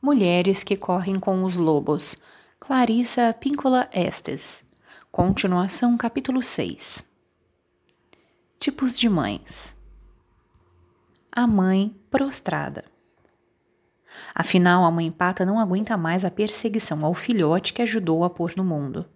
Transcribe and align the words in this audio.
Mulheres 0.00 0.62
que 0.62 0.76
correm 0.76 1.18
com 1.18 1.42
os 1.42 1.56
lobos. 1.56 2.18
Clarissa 2.60 3.32
Píncola 3.32 3.88
Estes. 3.90 4.62
Continuação, 5.10 5.96
capítulo 5.96 6.42
6. 6.42 7.02
Tipos 8.60 8.98
de 8.98 9.08
mães. 9.08 9.74
A 11.32 11.46
mãe 11.46 11.96
prostrada. 12.10 12.84
Afinal, 14.34 14.84
a 14.84 14.90
mãe 14.90 15.10
pata 15.10 15.46
não 15.46 15.58
aguenta 15.58 15.96
mais 15.96 16.26
a 16.26 16.30
perseguição 16.30 17.02
ao 17.02 17.14
filhote 17.14 17.72
que 17.72 17.80
ajudou 17.80 18.22
a 18.22 18.28
pôr 18.28 18.52
no 18.54 18.64
mundo. 18.64 19.06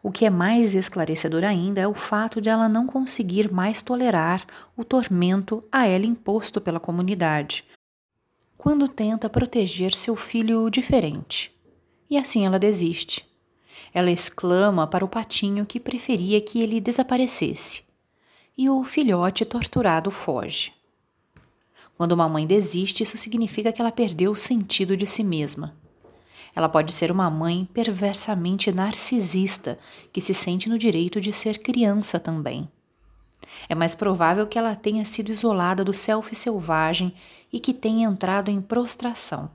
O 0.00 0.12
que 0.12 0.24
é 0.24 0.30
mais 0.30 0.76
esclarecedor 0.76 1.42
ainda 1.42 1.80
é 1.80 1.88
o 1.88 1.94
fato 1.94 2.40
de 2.40 2.48
ela 2.48 2.68
não 2.68 2.86
conseguir 2.86 3.52
mais 3.52 3.82
tolerar 3.82 4.46
o 4.76 4.84
tormento 4.84 5.62
a 5.72 5.86
ela 5.86 6.06
imposto 6.06 6.60
pela 6.60 6.78
comunidade, 6.78 7.64
quando 8.62 8.86
tenta 8.86 9.28
proteger 9.28 9.92
seu 9.92 10.14
filho 10.14 10.70
diferente. 10.70 11.52
E 12.08 12.16
assim 12.16 12.46
ela 12.46 12.60
desiste. 12.60 13.26
Ela 13.92 14.08
exclama 14.08 14.86
para 14.86 15.04
o 15.04 15.08
patinho 15.08 15.66
que 15.66 15.80
preferia 15.80 16.40
que 16.40 16.62
ele 16.62 16.80
desaparecesse. 16.80 17.82
E 18.56 18.70
o 18.70 18.84
filhote 18.84 19.44
torturado 19.44 20.12
foge. 20.12 20.72
Quando 21.96 22.12
uma 22.12 22.28
mãe 22.28 22.46
desiste, 22.46 23.02
isso 23.02 23.18
significa 23.18 23.72
que 23.72 23.82
ela 23.82 23.90
perdeu 23.90 24.30
o 24.30 24.36
sentido 24.36 24.96
de 24.96 25.08
si 25.08 25.24
mesma. 25.24 25.76
Ela 26.54 26.68
pode 26.68 26.92
ser 26.92 27.10
uma 27.10 27.28
mãe 27.28 27.68
perversamente 27.74 28.70
narcisista 28.70 29.76
que 30.12 30.20
se 30.20 30.34
sente 30.34 30.68
no 30.68 30.78
direito 30.78 31.20
de 31.20 31.32
ser 31.32 31.58
criança 31.58 32.20
também. 32.20 32.70
É 33.68 33.74
mais 33.74 33.94
provável 33.94 34.46
que 34.46 34.58
ela 34.58 34.74
tenha 34.74 35.04
sido 35.04 35.30
isolada 35.30 35.84
do 35.84 35.92
self 35.92 36.34
selvagem 36.34 37.14
e 37.52 37.60
que 37.60 37.74
tenha 37.74 38.08
entrado 38.08 38.50
em 38.50 38.60
prostração, 38.60 39.50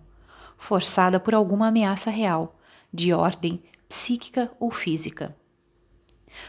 forçada 0.58 1.20
por 1.20 1.34
alguma 1.34 1.68
ameaça 1.68 2.10
real, 2.10 2.56
de 2.94 3.14
ordem 3.14 3.62
psíquica 3.88 4.52
ou 4.60 4.72
física. 4.72 5.36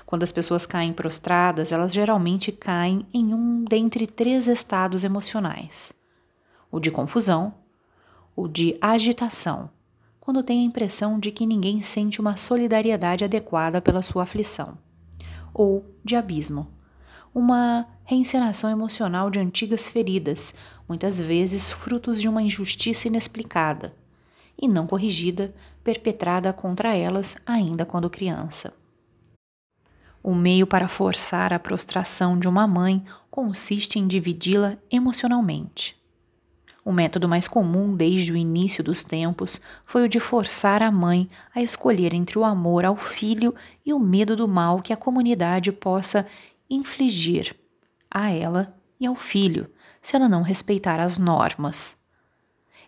Quando 0.05 0.23
as 0.23 0.33
pessoas 0.33 0.67
caem 0.67 0.93
prostradas, 0.93 1.73
elas 1.73 1.93
geralmente 1.93 2.53
caem 2.53 3.07
em 3.13 3.33
um 3.33 3.65
dentre 3.65 4.07
três 4.07 4.47
estados 4.47 5.05
emocionais: 5.05 5.93
o 6.71 6.79
de 6.79 6.91
confusão, 6.91 7.55
o 8.37 8.47
de 8.47 8.77
agitação, 8.81 9.71
quando 10.21 10.43
tem 10.43 10.61
a 10.61 10.65
impressão 10.65 11.19
de 11.19 11.31
que 11.31 11.47
ninguém 11.47 11.81
sente 11.81 12.21
uma 12.21 12.37
solidariedade 12.37 13.25
adequada 13.25 13.81
pela 13.81 14.03
sua 14.03 14.25
aflição, 14.25 14.77
ou 15.55 15.87
de 16.05 16.15
abismo, 16.15 16.69
uma 17.39 17.87
reencenação 18.05 18.71
emocional 18.71 19.31
de 19.31 19.39
antigas 19.39 19.87
feridas, 19.87 20.55
muitas 20.89 21.21
vezes 21.21 21.71
frutos 21.71 22.21
de 22.21 22.29
uma 22.29 22.43
injustiça 22.43 23.07
inexplicada 23.07 23.95
e 24.61 24.67
não 24.67 24.87
corrigida, 24.87 25.55
perpetrada 25.85 26.53
contra 26.53 26.97
elas 26.97 27.37
ainda 27.47 27.87
quando 27.87 28.11
criança. 28.11 28.73
O 30.21 30.35
meio 30.35 30.67
para 30.67 30.89
forçar 30.89 31.53
a 31.53 31.61
prostração 31.61 32.37
de 32.37 32.49
uma 32.49 32.67
mãe 32.67 33.05
consiste 33.31 33.99
em 33.99 34.07
dividi-la 34.07 34.77
emocionalmente. 34.91 35.97
O 36.85 36.91
método 36.93 37.29
mais 37.29 37.47
comum 37.47 37.95
desde 37.95 38.33
o 38.33 38.37
início 38.37 38.83
dos 38.83 39.05
tempos 39.05 39.61
foi 39.85 40.05
o 40.05 40.09
de 40.09 40.19
forçar 40.19 40.83
a 40.83 40.91
mãe 40.91 41.29
a 41.55 41.63
escolher 41.63 42.15
entre 42.15 42.39
o 42.39 42.45
amor 42.45 42.85
ao 42.85 42.97
filho 42.97 43.55
e 43.85 43.93
o 43.93 43.99
medo 43.99 44.35
do 44.35 44.49
mal 44.49 44.81
que 44.81 44.93
a 44.93 44.97
comunidade 44.97 45.71
possa 45.71 46.27
infligir 46.69 47.55
a 48.11 48.31
ela 48.31 48.77
e 49.01 49.07
ao 49.07 49.15
filho 49.15 49.71
se 50.01 50.17
ela 50.17 50.29
não 50.29 50.43
respeitar 50.43 51.01
as 51.01 51.19
normas. 51.19 51.97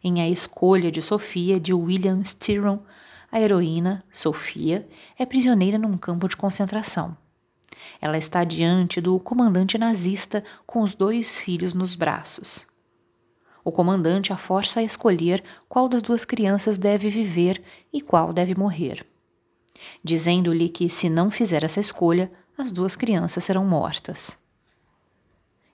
Em 0.02 0.20
A 0.20 0.28
Escolha 0.28 0.90
de 0.90 1.02
Sofia, 1.02 1.60
de 1.60 1.74
William 1.74 2.20
Styron, 2.20 2.82
a 3.30 3.40
heroína, 3.40 4.04
Sofia, 4.10 4.88
é 5.18 5.24
prisioneira 5.24 5.78
num 5.78 5.96
campo 5.96 6.26
de 6.26 6.36
concentração. 6.36 7.16
Ela 8.00 8.18
está 8.18 8.44
diante 8.44 9.00
do 9.00 9.19
comandante 9.19 9.78
nazista 9.78 10.42
com 10.66 10.82
os 10.82 10.94
dois 10.94 11.36
filhos 11.36 11.74
nos 11.74 11.94
braços. 11.94 12.66
O 13.62 13.70
comandante 13.70 14.32
a 14.32 14.36
força 14.36 14.80
a 14.80 14.82
escolher 14.82 15.44
qual 15.69 15.88
das 15.88 16.02
duas 16.02 16.24
crianças 16.24 16.78
deve 16.78 17.10
viver 17.10 17.62
e 17.92 18.00
qual 18.00 18.32
deve 18.32 18.54
morrer, 18.54 19.06
dizendo-lhe 20.02 20.69
que, 20.69 20.88
se 20.88 21.08
não 21.08 21.30
fizer 21.30 21.62
essa 21.62 21.78
escolha, 21.78 22.32
as 22.60 22.71
duas 22.71 22.97
crianças 22.97 23.44
serão 23.44 23.65
mortas. 23.65 24.38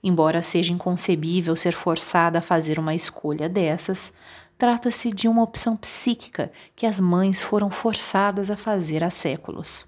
Embora 0.03 0.43
seja 0.43 0.73
inconcebível 0.73 1.57
ser 1.57 1.73
forçada 1.73 2.39
a 2.39 2.43
fazer 2.43 2.79
uma 2.79 2.95
escolha 2.95 3.49
dessas, 3.49 4.13
trata-se 4.57 5.13
de 5.13 5.29
uma 5.29 5.43
opção 5.43 5.77
psíquica 5.77 6.53
que 6.75 6.87
as 6.87 7.01
mães 7.01 7.43
foram 7.43 7.71
forçadas 7.71 8.51
a 8.51 8.57
fazer 8.57 9.03
há 9.03 9.11
séculos. 9.11 9.87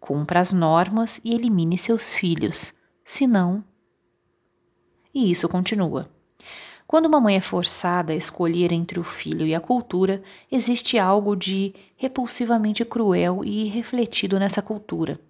Cumpra 0.00 0.40
as 0.40 0.52
normas 0.52 1.20
e 1.22 1.34
elimine 1.34 1.78
seus 1.78 2.14
filhos, 2.14 2.74
senão. 3.04 3.62
E 5.14 5.30
isso 5.30 5.48
continua. 5.48 6.10
Quando 6.90 7.06
uma 7.06 7.20
mãe 7.20 7.36
é 7.36 7.40
forçada 7.40 8.12
a 8.12 8.16
escolher 8.16 8.72
entre 8.72 8.98
o 8.98 9.04
filho 9.04 9.46
e 9.46 9.54
a 9.54 9.60
cultura, 9.60 10.20
existe 10.50 10.98
algo 10.98 11.36
de 11.36 11.72
repulsivamente 11.96 12.84
cruel 12.84 13.42
e 13.44 13.68
refletido 13.68 14.40
nessa 14.40 14.60
cultura. 14.60 15.20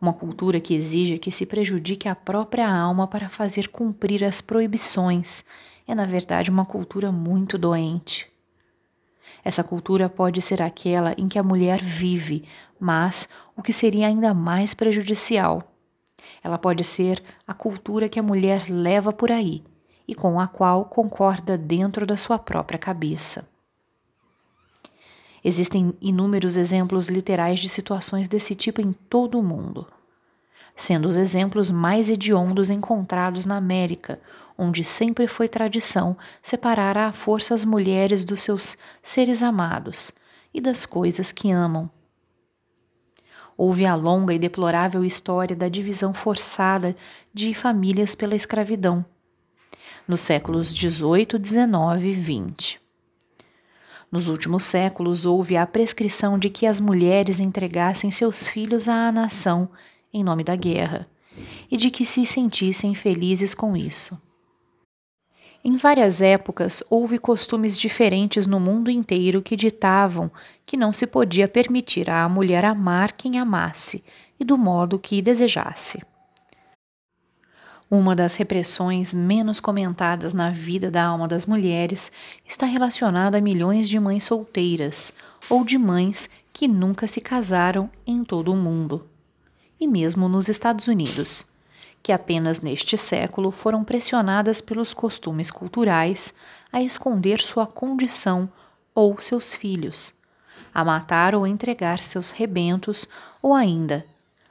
Uma 0.00 0.12
cultura 0.12 0.58
que 0.58 0.74
exige 0.74 1.16
que 1.16 1.30
se 1.30 1.46
prejudique 1.46 2.08
a 2.08 2.16
própria 2.16 2.68
alma 2.68 3.06
para 3.06 3.28
fazer 3.28 3.68
cumprir 3.68 4.24
as 4.24 4.40
proibições 4.40 5.44
é, 5.86 5.94
na 5.94 6.06
verdade, 6.06 6.50
uma 6.50 6.64
cultura 6.64 7.12
muito 7.12 7.56
doente. 7.56 8.26
Essa 9.44 9.62
cultura 9.62 10.08
pode 10.08 10.42
ser 10.42 10.60
aquela 10.60 11.14
em 11.16 11.28
que 11.28 11.38
a 11.38 11.44
mulher 11.44 11.80
vive, 11.80 12.42
mas 12.80 13.28
o 13.56 13.62
que 13.62 13.72
seria 13.72 14.08
ainda 14.08 14.34
mais 14.34 14.74
prejudicial. 14.74 15.72
Ela 16.42 16.58
pode 16.58 16.82
ser 16.82 17.22
a 17.46 17.54
cultura 17.54 18.08
que 18.08 18.18
a 18.18 18.24
mulher 18.24 18.68
leva 18.68 19.12
por 19.12 19.30
aí 19.30 19.62
e 20.06 20.14
com 20.14 20.38
a 20.38 20.46
qual 20.46 20.84
concorda 20.84 21.56
dentro 21.56 22.06
da 22.06 22.16
sua 22.16 22.38
própria 22.38 22.78
cabeça. 22.78 23.48
Existem 25.42 25.94
inúmeros 26.00 26.56
exemplos 26.56 27.08
literais 27.08 27.60
de 27.60 27.68
situações 27.68 28.28
desse 28.28 28.54
tipo 28.54 28.80
em 28.80 28.92
todo 28.92 29.38
o 29.38 29.42
mundo, 29.42 29.86
sendo 30.74 31.06
os 31.06 31.16
exemplos 31.16 31.70
mais 31.70 32.08
hediondos 32.08 32.70
encontrados 32.70 33.44
na 33.44 33.56
América, 33.56 34.18
onde 34.56 34.82
sempre 34.82 35.26
foi 35.28 35.48
tradição 35.48 36.16
separar 36.42 36.96
à 36.96 37.12
força 37.12 37.54
as 37.54 37.64
mulheres 37.64 38.24
dos 38.24 38.40
seus 38.40 38.78
seres 39.02 39.42
amados 39.42 40.12
e 40.52 40.60
das 40.60 40.86
coisas 40.86 41.30
que 41.30 41.50
amam. 41.50 41.90
Houve 43.56 43.86
a 43.86 43.94
longa 43.94 44.32
e 44.32 44.38
deplorável 44.38 45.04
história 45.04 45.54
da 45.54 45.68
divisão 45.68 46.12
forçada 46.14 46.96
de 47.32 47.54
famílias 47.54 48.14
pela 48.14 48.34
escravidão 48.34 49.04
nos 50.06 50.20
séculos 50.20 50.74
18, 50.74 51.38
19 51.38 52.08
e 52.08 52.12
20. 52.12 52.80
Nos 54.12 54.28
últimos 54.28 54.62
séculos, 54.64 55.26
houve 55.26 55.56
a 55.56 55.66
prescrição 55.66 56.38
de 56.38 56.48
que 56.48 56.66
as 56.66 56.78
mulheres 56.78 57.40
entregassem 57.40 58.10
seus 58.10 58.46
filhos 58.46 58.88
à 58.88 59.10
nação 59.10 59.68
em 60.12 60.22
nome 60.22 60.44
da 60.44 60.54
guerra 60.54 61.08
e 61.70 61.76
de 61.76 61.90
que 61.90 62.06
se 62.06 62.24
sentissem 62.24 62.94
felizes 62.94 63.54
com 63.54 63.76
isso. 63.76 64.16
Em 65.64 65.76
várias 65.76 66.20
épocas, 66.20 66.84
houve 66.90 67.18
costumes 67.18 67.76
diferentes 67.76 68.46
no 68.46 68.60
mundo 68.60 68.90
inteiro 68.90 69.40
que 69.40 69.56
ditavam 69.56 70.30
que 70.66 70.76
não 70.76 70.92
se 70.92 71.06
podia 71.06 71.48
permitir 71.48 72.10
à 72.10 72.28
mulher 72.28 72.64
amar 72.64 73.12
quem 73.12 73.38
amasse 73.38 74.04
e 74.38 74.44
do 74.44 74.58
modo 74.58 74.98
que 74.98 75.22
desejasse. 75.22 76.02
Uma 77.90 78.16
das 78.16 78.36
repressões 78.36 79.12
menos 79.12 79.60
comentadas 79.60 80.32
na 80.32 80.50
vida 80.50 80.90
da 80.90 81.04
alma 81.04 81.28
das 81.28 81.44
mulheres 81.44 82.10
está 82.46 82.66
relacionada 82.66 83.38
a 83.38 83.40
milhões 83.40 83.88
de 83.88 84.00
mães 84.00 84.24
solteiras 84.24 85.12
ou 85.50 85.64
de 85.64 85.76
mães 85.76 86.30
que 86.52 86.66
nunca 86.66 87.06
se 87.06 87.20
casaram 87.20 87.90
em 88.06 88.24
todo 88.24 88.52
o 88.52 88.56
mundo, 88.56 89.06
e 89.78 89.86
mesmo 89.86 90.28
nos 90.28 90.48
Estados 90.48 90.88
Unidos, 90.88 91.44
que 92.02 92.12
apenas 92.12 92.60
neste 92.60 92.96
século 92.96 93.50
foram 93.50 93.84
pressionadas 93.84 94.60
pelos 94.60 94.94
costumes 94.94 95.50
culturais 95.50 96.32
a 96.72 96.80
esconder 96.80 97.40
sua 97.40 97.66
condição 97.66 98.50
ou 98.94 99.20
seus 99.20 99.54
filhos, 99.54 100.14
a 100.72 100.84
matar 100.84 101.34
ou 101.34 101.46
entregar 101.46 101.98
seus 101.98 102.30
rebentos 102.30 103.06
ou 103.42 103.54
ainda 103.54 104.06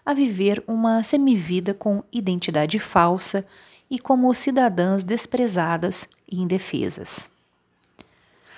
a 0.06 0.14
viver 0.14 0.64
uma 0.68 1.04
semivida 1.04 1.74
com 1.74 2.04
identidade 2.12 2.80
falsa 2.80 3.46
e 3.90 4.00
como 4.00 4.34
cidadãs 4.34 5.04
desprezadas 5.04 6.10
e 6.30 6.42
indefesas. 6.42 7.30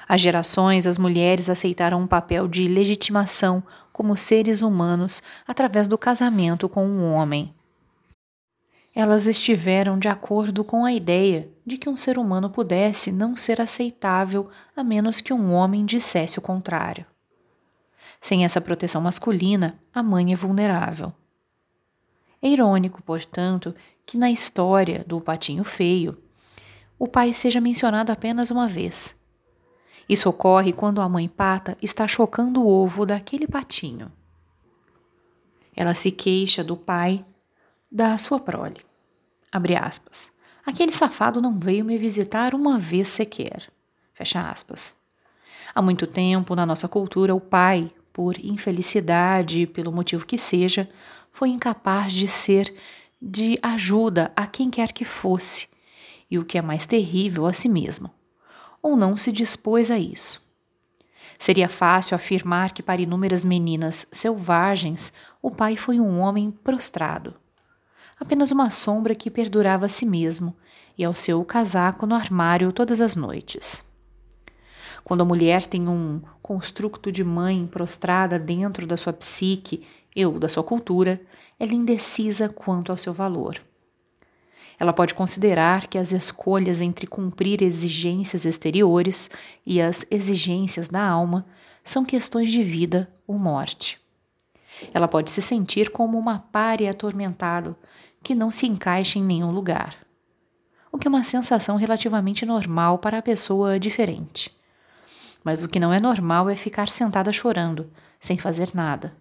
Há 0.07 0.17
gerações, 0.17 0.85
as 0.85 0.97
mulheres 0.97 1.49
aceitaram 1.49 1.99
um 1.99 2.07
papel 2.07 2.47
de 2.47 2.67
legitimação 2.67 3.63
como 3.91 4.15
seres 4.15 4.61
humanos 4.61 5.23
através 5.47 5.87
do 5.87 5.97
casamento 5.97 6.69
com 6.69 6.85
um 6.85 7.11
homem. 7.11 7.53
Elas 8.93 9.25
estiveram 9.27 9.99
de 9.99 10.07
acordo 10.07 10.63
com 10.63 10.85
a 10.85 10.93
ideia 10.93 11.49
de 11.65 11.77
que 11.77 11.89
um 11.89 11.97
ser 11.97 12.17
humano 12.17 12.49
pudesse 12.49 13.11
não 13.11 13.35
ser 13.35 13.59
aceitável 13.59 14.49
a 14.75 14.83
menos 14.83 15.19
que 15.19 15.33
um 15.33 15.51
homem 15.53 15.83
dissesse 15.83 16.39
o 16.39 16.41
contrário. 16.41 17.05
Sem 18.21 18.45
essa 18.45 18.61
proteção 18.61 19.01
masculina, 19.01 19.77
a 19.93 20.01
mãe 20.01 20.31
é 20.31 20.35
vulnerável. 20.35 21.11
É 22.45 22.47
irônico, 22.47 23.01
portanto, 23.01 23.73
que 24.05 24.19
na 24.19 24.29
história 24.29 25.03
do 25.07 25.19
patinho 25.19 25.63
feio, 25.63 26.15
o 26.99 27.07
pai 27.07 27.33
seja 27.33 27.59
mencionado 27.59 28.11
apenas 28.11 28.51
uma 28.51 28.67
vez. 28.67 29.15
Isso 30.07 30.29
ocorre 30.29 30.71
quando 30.71 31.01
a 31.01 31.09
mãe 31.09 31.27
pata 31.27 31.75
está 31.81 32.07
chocando 32.07 32.61
o 32.61 32.67
ovo 32.67 33.03
daquele 33.03 33.47
patinho. 33.47 34.11
Ela 35.75 35.95
se 35.95 36.11
queixa 36.11 36.63
do 36.63 36.77
pai 36.77 37.25
da 37.91 38.15
sua 38.19 38.39
prole. 38.39 38.85
Abre 39.51 39.75
aspas. 39.75 40.31
Aquele 40.63 40.91
safado 40.91 41.41
não 41.41 41.59
veio 41.59 41.83
me 41.83 41.97
visitar 41.97 42.53
uma 42.53 42.77
vez 42.77 43.07
sequer. 43.07 43.71
Fecha 44.13 44.47
aspas. 44.51 44.95
Há 45.73 45.81
muito 45.81 46.05
tempo, 46.05 46.53
na 46.53 46.63
nossa 46.63 46.87
cultura, 46.87 47.33
o 47.33 47.41
pai, 47.41 47.91
por 48.13 48.37
infelicidade, 48.37 49.65
pelo 49.65 49.91
motivo 49.91 50.27
que 50.27 50.37
seja, 50.37 50.87
foi 51.35 51.49
incapaz 51.49 52.13
de 52.13 52.27
ser 52.27 52.73
de 53.21 53.59
ajuda 53.61 54.31
a 54.35 54.47
quem 54.47 54.69
quer 54.69 54.91
que 54.91 55.05
fosse, 55.05 55.67
e 56.31 56.39
o 56.39 56.45
que 56.45 56.57
é 56.57 56.61
mais 56.61 56.87
terrível, 56.87 57.45
a 57.45 57.53
si 57.53 57.69
mesmo. 57.69 58.09
Ou 58.81 58.95
não 58.95 59.15
se 59.17 59.31
dispôs 59.31 59.91
a 59.91 59.99
isso. 59.99 60.41
Seria 61.37 61.67
fácil 61.67 62.15
afirmar 62.15 62.71
que 62.71 62.81
para 62.81 63.01
inúmeras 63.01 63.43
meninas 63.43 64.07
selvagens 64.11 65.11
o 65.41 65.51
pai 65.51 65.75
foi 65.75 65.99
um 65.99 66.19
homem 66.19 66.49
prostrado 66.49 67.35
apenas 68.19 68.51
uma 68.51 68.69
sombra 68.69 69.13
que 69.13 69.29
perdurava 69.29 69.85
a 69.85 69.89
si 69.89 70.05
mesmo 70.05 70.55
e 70.97 71.03
ao 71.03 71.13
seu 71.13 71.43
casaco 71.43 72.05
no 72.05 72.15
armário 72.15 72.71
todas 72.71 73.01
as 73.01 73.15
noites. 73.15 73.83
Quando 75.03 75.21
a 75.21 75.25
mulher 75.25 75.67
tem 75.67 75.87
um 75.87 76.21
construto 76.45 77.11
de 77.11 77.23
mãe 77.23 77.65
prostrada 77.65 78.37
dentro 78.37 78.85
da 78.85 78.95
sua 78.95 79.11
psique 79.11 79.83
ou 80.15 80.37
da 80.37 80.47
sua 80.47 80.63
cultura, 80.63 81.19
ela 81.59 81.71
é 81.71 81.73
indecisa 81.73 82.47
quanto 82.47 82.91
ao 82.91 82.99
seu 82.99 83.11
valor. 83.15 83.59
Ela 84.79 84.93
pode 84.93 85.15
considerar 85.15 85.87
que 85.87 85.97
as 85.97 86.11
escolhas 86.11 86.81
entre 86.81 87.07
cumprir 87.07 87.63
exigências 87.63 88.45
exteriores 88.45 89.27
e 89.65 89.81
as 89.81 90.05
exigências 90.11 90.87
da 90.87 91.03
alma 91.03 91.47
são 91.83 92.05
questões 92.05 92.51
de 92.51 92.61
vida 92.61 93.11
ou 93.25 93.39
morte. 93.39 93.99
Ela 94.93 95.07
pode 95.07 95.31
se 95.31 95.41
sentir 95.41 95.89
como 95.89 96.15
uma 96.15 96.37
pare 96.37 96.87
atormentado 96.87 97.75
que 98.21 98.35
não 98.35 98.51
se 98.51 98.67
encaixa 98.67 99.17
em 99.17 99.23
nenhum 99.23 99.49
lugar. 99.49 99.97
O 100.91 100.99
que 100.99 101.07
é 101.07 101.09
uma 101.09 101.23
sensação 101.23 101.75
relativamente 101.75 102.45
normal 102.45 102.99
para 102.99 103.17
a 103.17 103.23
pessoa 103.23 103.79
diferente. 103.79 104.54
Mas 105.45 105.61
o 105.61 105.69
que 105.69 105.79
não 105.79 105.93
é 105.93 105.99
normal 105.99 106.49
é 106.49 106.55
ficar 106.55 106.89
sentada 106.89 107.31
chorando, 107.31 107.91
sem 108.19 108.35
fazer 108.35 108.71
nada. 108.73 109.15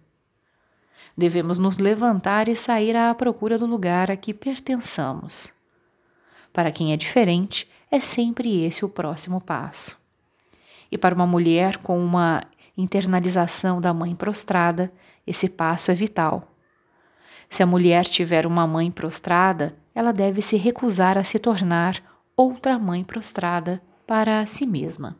Devemos 1.15 1.59
nos 1.59 1.77
levantar 1.77 2.47
e 2.47 2.55
sair 2.55 2.95
à 2.95 3.13
procura 3.13 3.59
do 3.59 3.67
lugar 3.67 4.09
a 4.09 4.17
que 4.17 4.33
pertençamos. 4.33 5.53
Para 6.51 6.71
quem 6.71 6.91
é 6.91 6.97
diferente, 6.97 7.69
é 7.91 7.99
sempre 7.99 8.65
esse 8.65 8.83
o 8.83 8.89
próximo 8.89 9.39
passo. 9.39 9.97
E 10.91 10.97
para 10.97 11.13
uma 11.13 11.27
mulher 11.27 11.77
com 11.77 12.03
uma 12.03 12.41
internalização 12.75 13.79
da 13.79 13.93
mãe 13.93 14.15
prostrada, 14.15 14.91
esse 15.27 15.47
passo 15.47 15.91
é 15.91 15.93
vital. 15.93 16.51
Se 17.49 17.61
a 17.61 17.67
mulher 17.67 18.03
tiver 18.03 18.47
uma 18.47 18.65
mãe 18.65 18.89
prostrada, 18.89 19.77
ela 19.93 20.11
deve 20.11 20.41
se 20.41 20.57
recusar 20.57 21.19
a 21.19 21.23
se 21.23 21.37
tornar 21.37 22.01
outra 22.35 22.79
mãe 22.79 23.03
prostrada 23.03 23.79
para 24.07 24.43
si 24.47 24.65
mesma. 24.65 25.15